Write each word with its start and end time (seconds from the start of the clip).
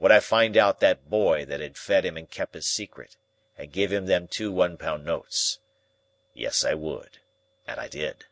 Would 0.00 0.12
I 0.12 0.20
find 0.20 0.58
out 0.58 0.80
that 0.80 1.08
boy 1.08 1.46
that 1.46 1.60
had 1.60 1.78
fed 1.78 2.04
him 2.04 2.18
and 2.18 2.30
kep 2.30 2.52
his 2.52 2.66
secret, 2.66 3.16
and 3.56 3.72
give 3.72 3.90
him 3.90 4.04
them 4.04 4.28
two 4.28 4.52
one 4.52 4.76
pound 4.76 5.02
notes? 5.06 5.60
Yes, 6.34 6.62
I 6.62 6.74
would. 6.74 7.20
And 7.66 7.80
I 7.80 7.88
did." 7.88 8.26